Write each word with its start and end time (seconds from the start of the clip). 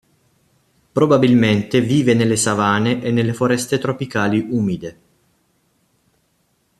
Probabilmente 0.91 1.79
vive 1.79 2.15
nelle 2.15 2.35
Savane 2.35 3.03
e 3.03 3.11
nelle 3.11 3.35
foreste 3.35 3.77
tropicali 3.77 4.43
umide. 4.49 4.99